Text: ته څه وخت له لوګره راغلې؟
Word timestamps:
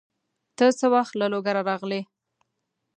ته 0.57 0.65
څه 0.79 0.85
وخت 0.95 1.13
له 1.21 1.25
لوګره 1.33 1.61
راغلې؟ 1.69 2.01